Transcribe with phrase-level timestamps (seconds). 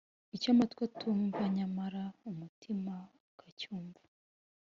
[0.35, 2.93] icyo amatwi atumva nyamara umutima
[3.29, 4.01] ukacyumva